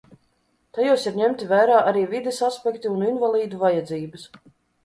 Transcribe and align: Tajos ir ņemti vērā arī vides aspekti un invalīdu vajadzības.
Tajos 0.77 1.03
ir 1.11 1.19
ņemti 1.19 1.49
vērā 1.51 1.77
arī 1.91 2.03
vides 2.15 2.41
aspekti 2.49 2.93
un 2.97 3.07
invalīdu 3.11 3.61
vajadzības. 3.69 4.27